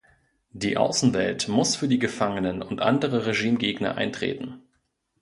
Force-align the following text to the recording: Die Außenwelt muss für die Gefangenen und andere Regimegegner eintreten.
Die 0.49 0.77
Außenwelt 0.77 1.47
muss 1.47 1.75
für 1.75 1.87
die 1.87 1.99
Gefangenen 1.99 2.63
und 2.63 2.81
andere 2.81 3.27
Regimegegner 3.27 3.97
eintreten. 3.97 4.63